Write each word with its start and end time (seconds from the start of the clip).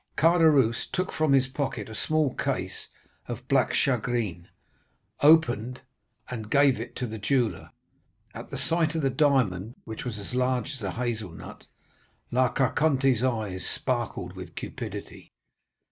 "Caderousse 0.17 0.87
took 0.91 1.11
from 1.11 1.31
his 1.31 1.47
pocket 1.47 1.87
a 1.87 1.93
small 1.93 2.33
case 2.33 2.87
of 3.27 3.47
black 3.47 3.71
shagreen, 3.71 4.47
opened, 5.21 5.81
and 6.27 6.49
gave 6.49 6.79
it 6.79 6.95
to 6.95 7.05
the 7.05 7.19
jeweller. 7.19 7.69
At 8.33 8.49
the 8.49 8.57
sight 8.57 8.95
of 8.95 9.03
the 9.03 9.11
diamond, 9.11 9.75
which 9.85 10.03
was 10.03 10.17
as 10.17 10.33
large 10.33 10.71
as 10.71 10.81
a 10.81 10.89
hazel 10.93 11.29
nut, 11.31 11.67
La 12.31 12.49
Carconte's 12.51 13.21
eyes 13.23 13.63
sparkled 13.63 14.33
with 14.35 14.55
cupidity." 14.55 15.31